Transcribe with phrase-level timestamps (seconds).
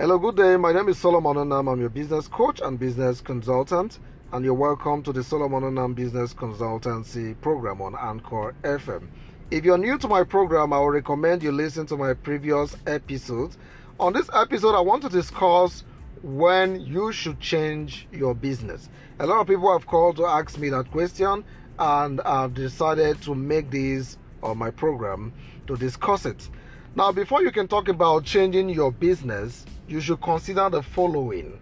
[0.00, 0.56] Hello, good day.
[0.56, 1.70] My name is Solomon Onam.
[1.70, 3.98] I'm your business coach and business consultant,
[4.32, 9.08] and you're welcome to the Solomon Onam Business Consultancy program on Anchor FM.
[9.50, 13.58] If you're new to my program, I will recommend you listen to my previous episodes.
[13.98, 15.84] On this episode, I want to discuss
[16.22, 18.88] when you should change your business.
[19.18, 21.44] A lot of people have called to ask me that question,
[21.78, 25.34] and I've decided to make this on my program
[25.66, 26.48] to discuss it.
[26.96, 31.58] Now, before you can talk about changing your business, you should consider the following.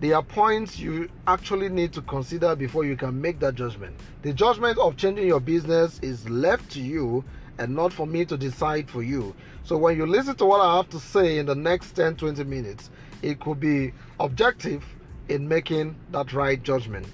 [0.00, 3.94] There are points you actually need to consider before you can make that judgment.
[4.22, 7.24] The judgment of changing your business is left to you
[7.58, 9.36] and not for me to decide for you.
[9.62, 12.42] So, when you listen to what I have to say in the next 10 20
[12.44, 12.90] minutes,
[13.22, 14.84] it could be objective
[15.28, 17.06] in making that right judgment.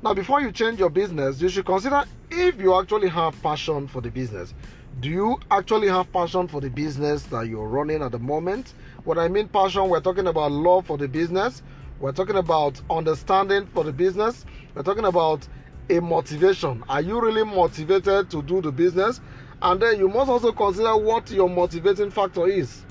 [0.00, 4.00] Now, before you change your business, you should consider if you actually have passion for
[4.00, 4.54] the business.
[5.00, 8.74] Do you actually have passion for the business that you're running at the moment?
[9.04, 11.62] When I mean passion, we're talking about love for the business,
[12.00, 15.46] we're talking about understanding for the business, we're talking about
[15.88, 16.84] a motivation.
[16.88, 19.20] Are you really motivated to do the business?
[19.62, 22.84] And then you must also consider what your motivating factor is.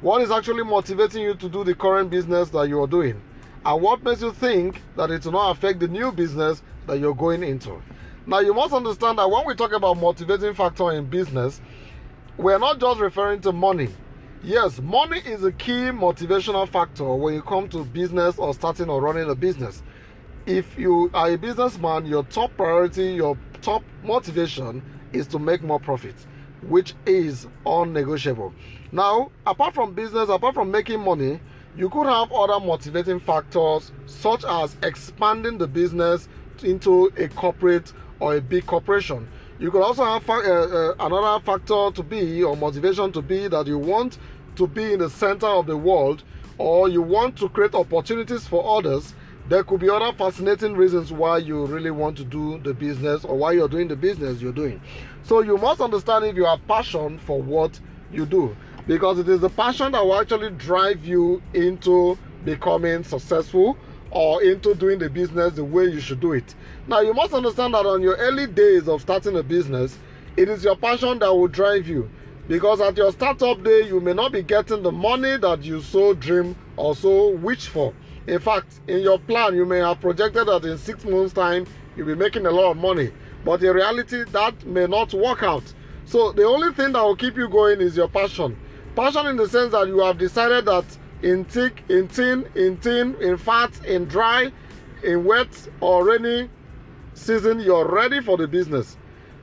[0.00, 3.22] What is actually motivating you to do the current business that you are doing?
[3.64, 7.14] and what makes you think that it will not affect the new business that you're
[7.14, 7.82] going into.
[8.26, 11.60] Now, you must understand that when we talk about motivating factor in business,
[12.36, 13.88] we're not just referring to money.
[14.42, 18.98] Yes, money is a key motivational factor when you come to business or starting or
[19.02, 19.82] running a business.
[20.46, 25.78] If you are a businessman, your top priority, your top motivation is to make more
[25.78, 26.14] profit,
[26.62, 28.54] which is unnegotiable.
[28.92, 31.38] Now, apart from business, apart from making money,
[31.76, 36.28] you could have other motivating factors such as expanding the business
[36.62, 39.28] into a corporate or a big corporation.
[39.60, 43.66] You could also have uh, uh, another factor to be or motivation to be that
[43.66, 44.16] you want
[44.56, 46.24] to be in the center of the world
[46.56, 49.12] or you want to create opportunities for others.
[49.50, 53.36] There could be other fascinating reasons why you really want to do the business or
[53.36, 54.80] why you're doing the business you're doing.
[55.24, 57.78] So you must understand if you have passion for what
[58.10, 58.56] you do
[58.86, 63.76] because it is the passion that will actually drive you into becoming successful
[64.10, 66.54] or into doing the business the way you should do it.
[66.86, 69.98] Now, you must understand that on your early days of starting a business,
[70.36, 72.10] it is your passion that will drive you.
[72.48, 76.14] Because at your startup day, you may not be getting the money that you so
[76.14, 77.94] dream or so wish for.
[78.26, 81.66] In fact, in your plan, you may have projected that in six months' time,
[81.96, 83.12] you'll be making a lot of money.
[83.44, 85.62] But in reality, that may not work out.
[86.04, 88.56] So, the only thing that will keep you going is your passion.
[88.96, 90.84] Passion in the sense that you have decided that
[91.22, 94.52] in thick, in thin, in thin, in fat, in dry,
[95.02, 96.48] in wet or rainy
[97.14, 98.96] season, you're ready for the business.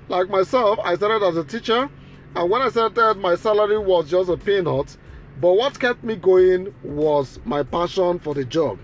[0.10, 1.90] Like myself, I started as a teacher,
[2.36, 4.98] and when I started, my salary was just a peanut.
[5.40, 8.80] But what kept me going was my passion for the job.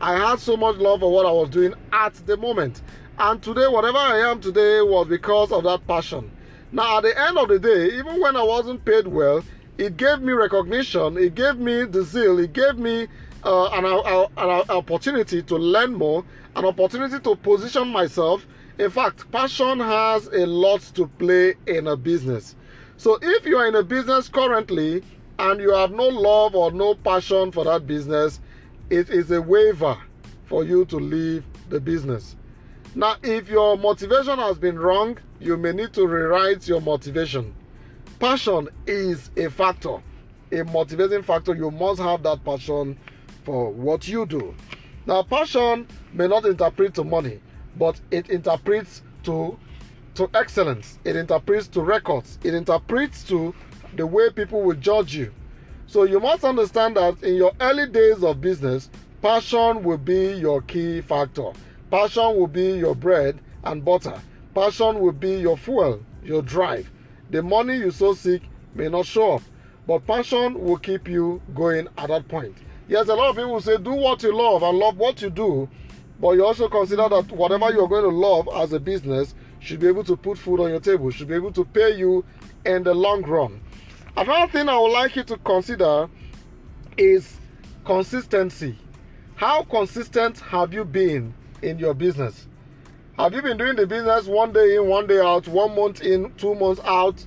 [0.00, 2.82] I had so much love for what I was doing at the moment.
[3.18, 6.32] And today, whatever I am today was because of that passion.
[6.72, 9.44] Now, at the end of the day, even when I wasn't paid well,
[9.78, 13.08] it gave me recognition, it gave me the zeal, it gave me
[13.44, 16.24] uh, an, uh, an opportunity to learn more,
[16.56, 18.46] an opportunity to position myself.
[18.78, 22.54] In fact, passion has a lot to play in a business.
[22.96, 25.02] So if you are in a business currently
[25.38, 28.40] and you have no love or no passion for that business,
[28.90, 29.96] it is a waiver
[30.44, 32.36] for you to leave the business.
[32.94, 37.54] Now, if your motivation has been wrong, you may need to rewrite your motivation.
[38.22, 40.00] Passion is a factor,
[40.52, 41.56] a motivating factor.
[41.56, 42.96] You must have that passion
[43.42, 44.54] for what you do.
[45.06, 47.40] Now, passion may not interpret to money,
[47.76, 49.58] but it interprets to
[50.14, 51.00] to excellence.
[51.02, 52.38] It interprets to records.
[52.44, 53.52] It interprets to
[53.96, 55.34] the way people will judge you.
[55.88, 58.88] So you must understand that in your early days of business,
[59.20, 61.50] passion will be your key factor.
[61.90, 64.14] Passion will be your bread and butter.
[64.54, 66.88] Passion will be your fuel, your drive.
[67.32, 68.42] The money you so seek
[68.74, 69.42] may not show up,
[69.86, 72.54] but passion will keep you going at that point.
[72.88, 75.66] Yes, a lot of people say, do what you love and love what you do,
[76.20, 79.88] but you also consider that whatever you're going to love as a business should be
[79.88, 82.22] able to put food on your table, should be able to pay you
[82.66, 83.62] in the long run.
[84.14, 86.10] Another thing I would like you to consider
[86.98, 87.40] is
[87.86, 88.76] consistency.
[89.36, 91.32] How consistent have you been
[91.62, 92.46] in your business?
[93.18, 96.32] Have you been doing the business one day in, one day out, one month in,
[96.38, 97.24] two months out?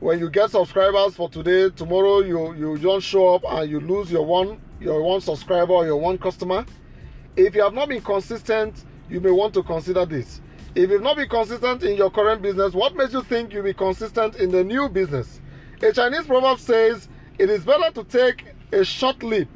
[0.00, 4.10] When you get subscribers for today, tomorrow you you don't show up and you lose
[4.10, 6.64] your one your one subscriber or your one customer.
[7.36, 10.40] If you have not been consistent, you may want to consider this.
[10.74, 13.74] If you've not been consistent in your current business, what makes you think you'll be
[13.74, 15.42] consistent in the new business?
[15.82, 19.50] A Chinese proverb says, It is better to take a short leap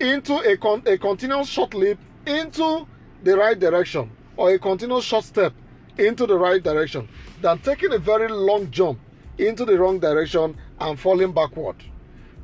[0.00, 2.88] into a, con- a continuous short leap into
[3.22, 5.52] the right direction or a continuous short step
[5.98, 7.08] into the right direction
[7.40, 8.98] than taking a very long jump
[9.38, 11.76] into the wrong direction and falling backward.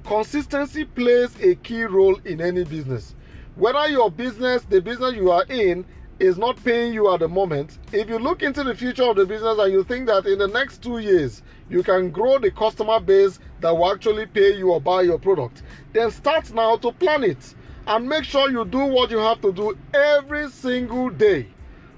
[0.05, 3.15] Consistency plays a key role in any business.
[3.55, 5.85] Whether your business, the business you are in,
[6.19, 9.27] is not paying you at the moment, if you look into the future of the
[9.27, 13.01] business and you think that in the next two years you can grow the customer
[13.01, 15.63] base that will actually pay you or buy your product,
[15.93, 17.55] then start now to plan it
[17.87, 21.49] and make sure you do what you have to do every single day.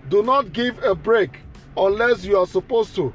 [0.09, 1.41] Do not give a break
[1.77, 3.13] unless you are supposed to.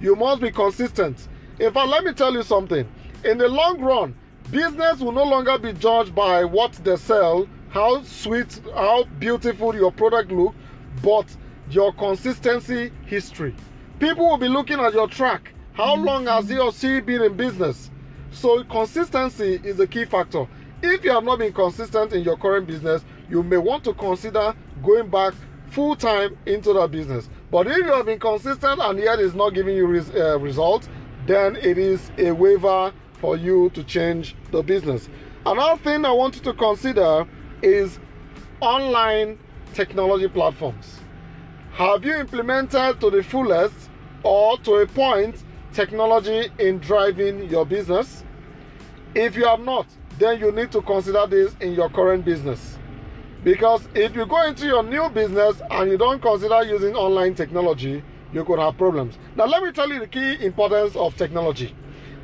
[0.00, 1.28] You must be consistent.
[1.60, 2.88] In fact, let me tell you something.
[3.24, 4.14] In the long run,
[4.50, 9.92] business will no longer be judged by what they sell, how sweet, how beautiful your
[9.92, 10.54] product look,
[11.02, 11.26] but
[11.70, 13.54] your consistency history.
[14.00, 15.52] People will be looking at your track.
[15.74, 16.04] How mm-hmm.
[16.04, 17.90] long has he or she been in business?
[18.32, 20.48] So consistency is a key factor.
[20.82, 24.54] If you have not been consistent in your current business, you may want to consider
[24.82, 25.34] going back
[25.72, 27.30] full time into that business.
[27.50, 30.88] But if you have been consistent and yet it's not giving you res- uh, results,
[31.26, 35.08] then it is a waiver for you to change the business.
[35.46, 37.26] Another thing I want you to consider
[37.62, 37.98] is
[38.60, 39.38] online
[39.72, 41.00] technology platforms.
[41.72, 43.90] Have you implemented to the fullest
[44.22, 45.42] or to a point
[45.72, 48.24] technology in driving your business?
[49.14, 49.86] If you have not,
[50.18, 52.71] then you need to consider this in your current business.
[53.44, 58.04] Because if you go into your new business and you don't consider using online technology,
[58.32, 59.18] you could have problems.
[59.34, 61.74] Now, let me tell you the key importance of technology.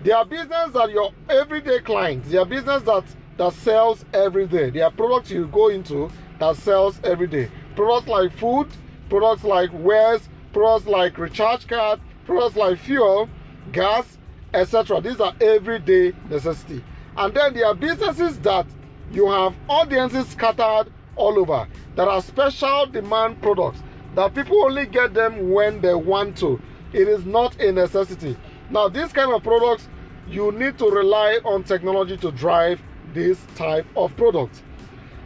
[0.04, 3.04] There are business that your everyday clients, there are business that,
[3.36, 4.70] that sells every day.
[4.70, 7.50] There are products you go into that sells every day.
[7.74, 8.68] Products like food,
[9.08, 13.28] products like wares, products like recharge card, products like fuel,
[13.72, 14.18] gas,
[14.54, 15.00] etc.
[15.00, 16.84] These are everyday necessity.
[17.16, 18.66] And then there are businesses that
[19.10, 23.82] you have audiences scattered all over that are special demand products
[24.14, 26.60] that people only get them when they want to.
[26.92, 28.36] It is not a necessity.
[28.70, 29.88] Now, these kind of products,
[30.26, 32.80] you need to rely on technology to drive
[33.12, 34.62] this type of product.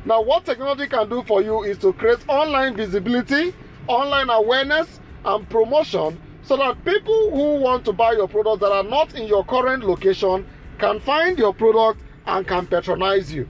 [0.05, 3.55] Now, what technology can do for you is to create online visibility,
[3.87, 8.83] online awareness, and promotion so that people who want to buy your product that are
[8.83, 10.45] not in your current location
[10.79, 13.47] can find your product and can patronize you.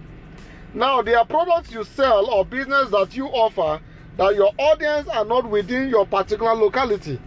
[0.74, 3.80] Now, there are products you sell or business that you offer
[4.16, 7.20] that your audience are not within your particular locality.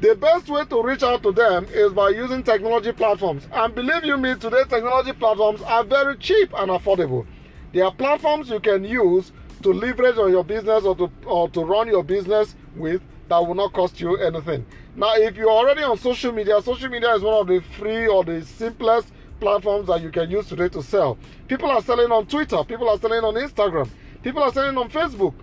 [0.00, 3.46] The best way to reach out to them is by using technology platforms.
[3.52, 7.26] And believe you me, today technology platforms are very cheap and affordable.
[7.74, 9.32] There are platforms you can use
[9.64, 13.54] to leverage on your business or to, or to run your business with that will
[13.54, 14.64] not cost you anything.
[14.96, 18.24] Now, if you're already on social media, social media is one of the free or
[18.24, 21.18] the simplest platforms that you can use today to sell.
[21.46, 23.88] People are selling on Twitter, people are selling on Instagram,
[24.22, 25.34] people are selling on Facebook.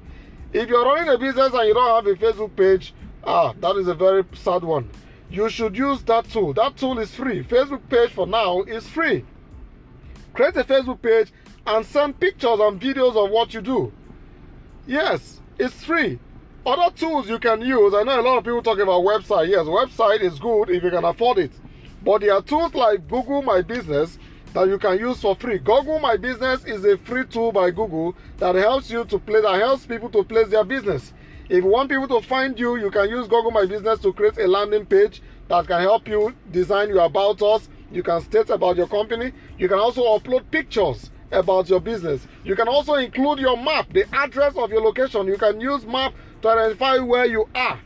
[0.54, 2.94] If you're running a business and you don't have a Facebook page,
[3.24, 4.90] ah, that is a very sad one.
[5.30, 6.54] You should use that tool.
[6.54, 7.44] That tool is free.
[7.44, 9.26] Facebook page for now is free.
[10.34, 11.32] Create a Facebook page
[11.66, 13.92] and send pictures and videos of what you do.
[14.86, 16.20] Yes, it's free.
[16.66, 19.50] Other tools you can use, I know a lot of people talk about website.
[19.50, 21.52] Yes, website is good if you can afford it.
[22.06, 24.20] But there are tools like Google My Business
[24.54, 25.58] that you can use for free.
[25.58, 29.56] Google My Business is a free tool by Google that helps you to play that
[29.56, 31.14] helps people to place their business.
[31.50, 34.38] If you want people to find you, you can use Google My Business to create
[34.38, 37.70] a landing page that can help you design your about us.
[37.92, 39.32] You can state about your company.
[39.58, 42.28] You can also upload pictures about your business.
[42.44, 45.26] You can also include your map, the address of your location.
[45.26, 47.80] You can use map to identify where you are.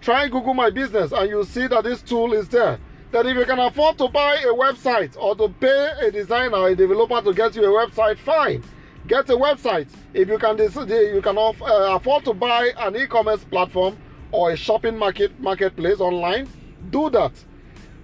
[0.00, 2.78] Try Google My Business and you'll see that this tool is there.
[3.12, 6.76] That if you can afford to buy a website or to pay a designer, a
[6.76, 8.62] developer to get you a website, fine.
[9.08, 9.88] Get a website.
[10.14, 11.52] If you can, you can uh,
[11.96, 13.98] afford to buy an e-commerce platform
[14.30, 16.48] or a shopping market marketplace online,
[16.90, 17.32] do that.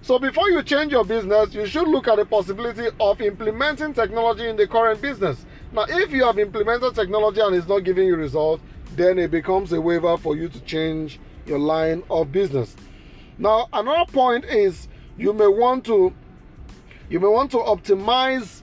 [0.01, 4.49] So before you change your business, you should look at the possibility of implementing technology
[4.49, 5.45] in the current business.
[5.71, 8.61] Now, if you have implemented technology and it's not giving you results,
[8.95, 12.75] then it becomes a waiver for you to change your line of business.
[13.37, 14.87] Now, another point is
[15.17, 16.13] you may want to
[17.09, 18.61] you may want to optimize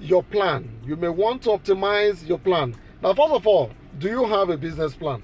[0.00, 0.70] your plan.
[0.84, 2.74] You may want to optimize your plan.
[3.02, 5.22] Now, first of all, do you have a business plan?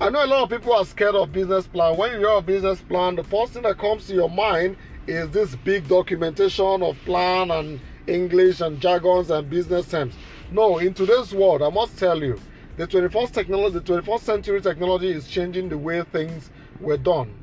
[0.00, 1.96] I know a lot of people are scared of business plan.
[1.96, 4.76] When you hear a business plan, the first thing that comes to your mind
[5.06, 10.14] is this big documentation of plan and English and jargons and business terms.
[10.52, 12.38] No, in today's world, I must tell you,
[12.76, 16.50] the 21st technology, the 21st century technology is changing the way things
[16.80, 17.34] were done.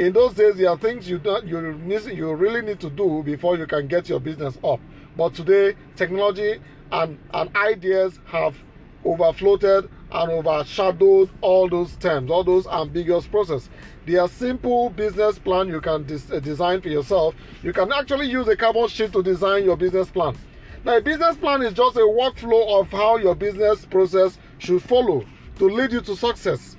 [0.00, 3.22] In those days, there are things you don't, you need, you really need to do
[3.22, 4.80] before you can get your business up.
[5.14, 6.58] But today, technology
[6.90, 8.56] and, and ideas have
[9.04, 13.68] overfloated and overshadowed all those terms, all those ambiguous process.
[14.06, 17.34] They are simple business plan you can uh, design for yourself.
[17.62, 20.34] You can actually use a carbon sheet to design your business plan.
[20.82, 25.26] Now, a business plan is just a workflow of how your business process should follow
[25.58, 26.78] to lead you to success.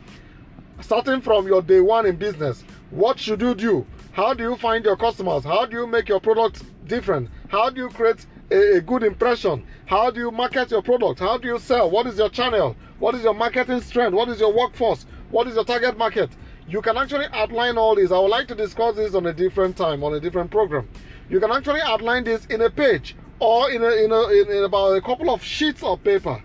[0.79, 3.85] Starting from your day one in business, what should you do?
[4.11, 5.45] How do you find your customers?
[5.45, 7.29] How do you make your product different?
[7.47, 9.65] How do you create a, a, good impression?
[9.85, 11.21] How do you market your product?
[11.21, 11.89] How do you sell?
[11.89, 12.75] What is your channel?
[12.99, 14.13] What is your marketing strength?
[14.13, 15.05] What is your workforce?
[15.29, 16.29] What is your target market?
[16.67, 18.11] You can actually outline all this.
[18.11, 20.89] I would like to discuss this on a different time, on a different program.
[21.29, 24.63] You can actually outline this in a page or in, a, in, a, in, in
[24.65, 26.43] about a couple of sheets of paper.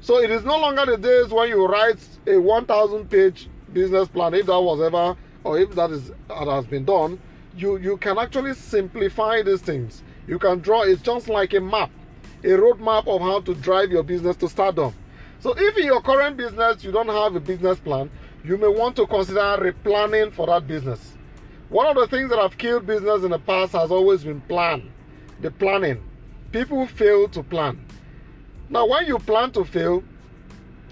[0.00, 4.34] So it is no longer the days when you write a 1,000 page business plan,
[4.34, 7.18] if that was ever, or if that is that has been done,
[7.56, 10.02] you, you can actually simplify these things.
[10.26, 11.90] You can draw it just like a map,
[12.42, 14.94] a roadmap of how to drive your business to stardom.
[15.40, 18.10] So if in your current business you don't have a business plan,
[18.44, 21.16] you may want to consider replanning for that business.
[21.68, 24.90] One of the things that have killed business in the past has always been plan,
[25.40, 26.02] the planning
[26.54, 27.84] people fail to plan.
[28.68, 30.04] Now, when you plan to fail,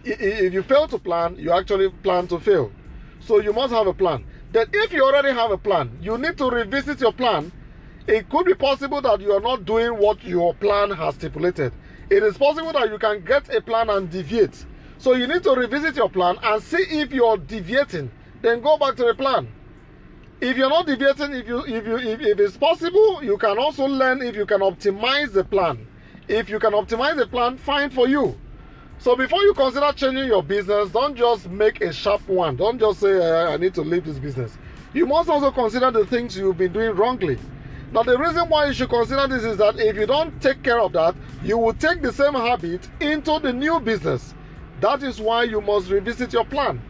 [0.05, 2.73] if you fail to plan, you actually plan to fail.
[3.21, 4.25] So you must have a plan.
[4.53, 7.51] Then, if you already have a plan, you need to revisit your plan.
[8.07, 11.73] It could be possible that you are not doing what your plan has stipulated.
[12.11, 14.67] It is possible that you can get a plan and deviate.
[14.99, 18.11] So you need to revisit your plan and see if you're deviating.
[18.43, 19.49] Then go back to the plan
[20.43, 23.87] if you're not deviating, if you if you if, if it's possible, you can also
[23.87, 25.87] learn if you can optimize the plan.
[26.27, 28.37] If you can optimize the plan, fine for you.
[29.03, 32.55] So before you consider changing your business, don't just make a sharp one.
[32.55, 34.57] Don't just say eh, I need to leave this business.
[34.95, 37.37] You must also consider the things you've been doing wrongly.
[37.91, 40.79] Now the reason why you should consider this is that if you don't take care
[40.79, 44.37] of that, you will take the same habit into the new business.
[44.81, 46.81] That is why you must revisit your plan.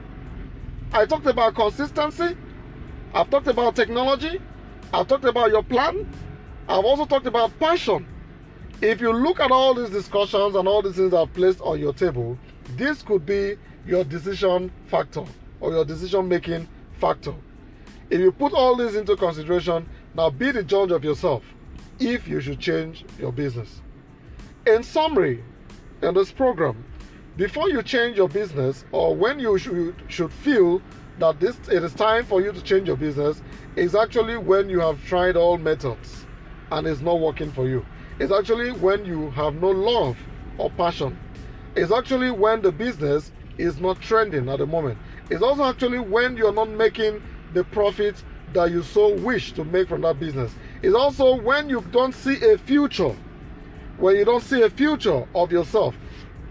[0.93, 2.37] I talked about consistency.
[3.15, 4.39] I've talked about technology.
[4.93, 6.07] I've talked about your plan.
[6.69, 8.07] I've also talked about passion.
[8.83, 11.79] If you look at all these discussions and all these things that are placed on
[11.79, 12.37] your table,
[12.75, 13.55] this could be
[13.87, 15.23] your decision factor
[15.61, 16.67] or your decision making
[16.99, 17.33] factor.
[18.11, 21.45] If you put all this into consideration, now be the judge of yourself
[22.01, 23.81] if you should change your business.
[24.67, 25.45] In summary,
[26.03, 26.85] in this program,
[27.37, 30.83] before you change your business or when you should, should feel
[31.21, 33.43] that this it is time for you to change your business
[33.77, 36.27] is actually when you have tried all methods
[36.73, 37.87] and it's not working for you.
[38.19, 40.17] It's actually when you have no love
[40.59, 41.19] or passion.
[41.75, 44.99] It's actually when the business is not trending at the moment.
[45.31, 47.23] It's also actually when you're not making
[47.55, 50.55] the profit that you so wish to make from that business.
[50.83, 53.17] It's also when you don't see a future,
[53.97, 55.97] when you don't see a future of yourself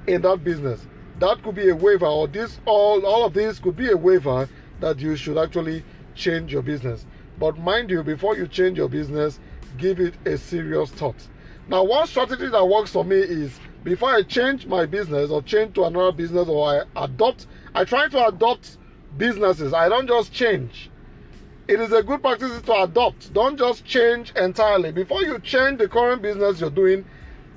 [0.07, 0.87] in that business
[1.19, 4.49] that could be a waiver or this all all of this could be a waiver
[4.79, 5.83] that you should actually
[6.15, 7.05] change your business
[7.39, 9.39] but mind you before you change your business
[9.77, 11.27] give it a serious thought
[11.71, 15.73] now one strategy that works for me is before i change my business or change
[15.73, 18.77] to another business or i adopt i try to adopt
[19.17, 20.91] businesses i don't just change
[21.67, 25.89] it is a good practice to adopt don't just change entirely before you change the
[25.89, 27.05] current business you're doing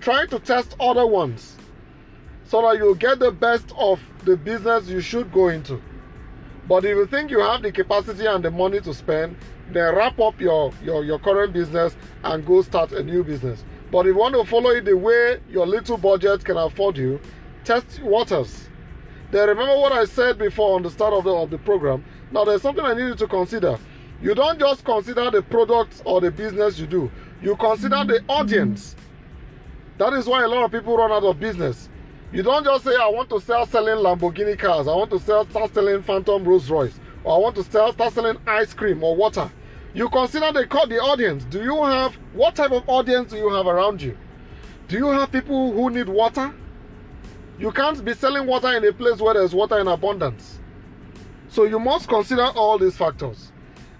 [0.00, 1.56] try to test other ones
[2.44, 5.83] so that you get the best of the business you should go into.
[6.68, 9.37] But if you think you have the capacity and the money to spend,
[9.71, 13.64] then wrap up your, your, your current business and go start a new business.
[13.94, 17.20] But if you want to follow it the way your little budget can afford you,
[17.62, 18.68] test waters.
[19.30, 22.04] Then remember what I said before on the start of the, of the program.
[22.32, 23.78] Now there's something I need you to consider.
[24.20, 27.08] You don't just consider the product or the business you do,
[27.40, 28.96] you consider the audience.
[29.98, 31.88] That is why a lot of people run out of business
[32.34, 34.88] you don't just say, I want to sell selling Lamborghini cars.
[34.88, 36.98] I want to sell, start selling Phantom Rolls Royce.
[37.22, 39.48] Or I want to sell, start selling ice cream or water.
[39.94, 41.44] You consider the, the audience.
[41.44, 44.18] Do you have, what type of audience do you have around you?
[44.88, 46.52] Do you have people who need water?
[47.58, 50.58] You can't be selling water in a place where there's water in abundance.
[51.48, 53.52] So you must consider all these factors.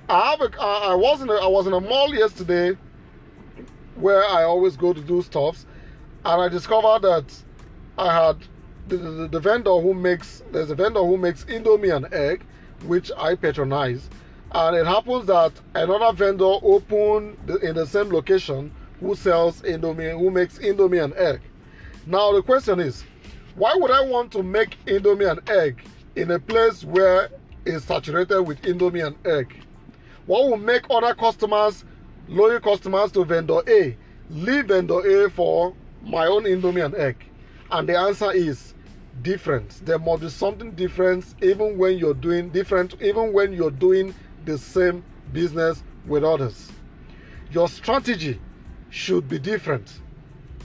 [0.09, 2.77] I have a, I was in a, I was in a mall yesterday
[3.95, 5.65] where I always go to do stuffs,
[6.25, 7.25] and I discovered that
[7.97, 8.39] I had
[8.89, 12.45] the, the, the, vendor who makes there's a vendor who makes indomie and egg
[12.87, 14.11] which i patronize
[14.55, 20.31] and it happens that another vendor opened in the same location who sells indomie who
[20.31, 21.41] makes indomie and egg
[22.07, 23.05] now the question is
[23.57, 25.83] why would i want to make indomie and egg
[26.17, 27.29] in a place where
[27.65, 29.55] it's saturated with indomie and egg
[30.27, 31.85] what will make other customers
[32.29, 33.97] loyal customers to vendor a
[34.31, 37.17] leave vendor a for my own Indomie and egg?
[37.71, 38.75] And the answer is
[39.23, 39.85] different.
[39.85, 44.59] There must be something different even when you're doing different, even when you're doing the
[44.59, 46.71] same business with others.
[47.51, 48.41] Your strategy
[48.91, 50.01] should be different.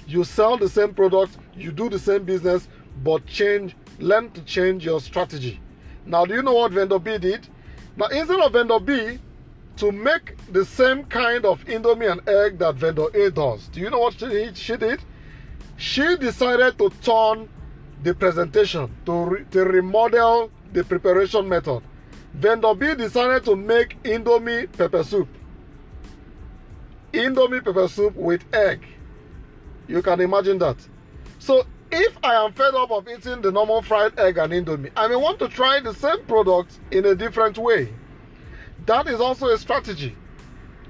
[0.07, 2.67] You sell the same product, you do the same business,
[3.03, 5.59] but change, learn to change your strategy.
[6.05, 7.48] Now, do you know what vendor B did?
[7.95, 9.19] Now, instead of vendor B
[9.77, 13.89] to make the same kind of Indomie and egg that vendor A does, do you
[13.89, 15.01] know what she, she did?
[15.77, 17.48] She decided to turn
[18.03, 21.81] the presentation to, re, to remodel the preparation method.
[22.33, 25.27] Vendor B decided to make Indomie pepper soup.
[27.12, 28.86] Indomie pepper soup with egg.
[29.88, 30.77] You can imagine that.
[31.39, 35.07] So if I am fed up of eating the normal fried egg and Indomie, I
[35.07, 37.91] may want to try the same product in a different way.
[38.86, 40.15] That is also a strategy.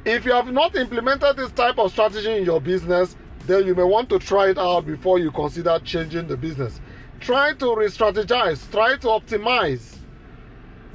[0.03, 3.15] If you have not implemented this type of strategy in your business,
[3.45, 6.81] then you may want to try it out before you consider changing the business.
[7.21, 9.98] Try to re strategize, try to optimize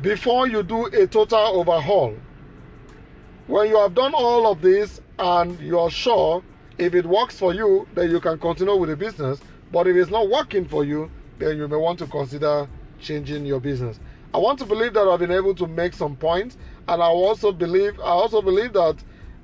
[0.03, 2.15] before you do a total overhaul.
[3.47, 6.43] When you have done all of this and you're sure
[6.79, 9.41] if it works for you, then you can continue with the business.
[9.71, 12.69] But if it's not working for you, then you may want to consider
[13.01, 14.01] changing your business.
[14.33, 16.57] I want to believe that I've been able to make some points,
[16.89, 18.97] and I also believe I also believe that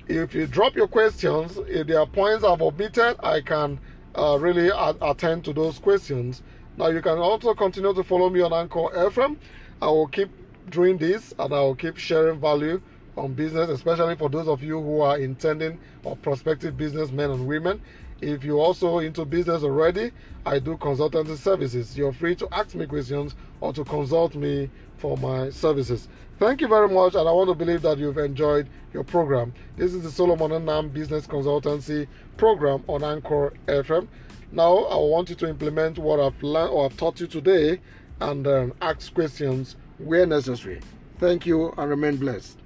[0.07, 3.79] if you drop your questions, if there are points I've omitted, I can
[4.17, 4.69] uh, really
[5.01, 6.43] attend to those questions.
[6.77, 9.37] Now you can also continue to follow me on Anchor FM.
[9.81, 10.31] I will keep
[10.69, 12.81] doing this, and I will keep sharing value
[13.17, 17.81] on business, especially for those of you who are intending or prospective businessmen and women.
[18.21, 20.11] If you're also into business already,
[20.45, 21.97] I do consultancy services.
[21.97, 26.07] You're free to ask me questions or to consult me for my services.
[26.37, 29.53] Thank you very much, and I want to believe that you've enjoyed your program.
[29.77, 32.07] This is the Solomon Anam Business Consultancy
[32.37, 34.07] program on Anchor FM.
[34.51, 37.79] Now, I want you to implement what I've learned or I've taught you today
[38.21, 40.81] and um, ask questions where necessary.
[41.19, 42.59] Thank you and remain blessed.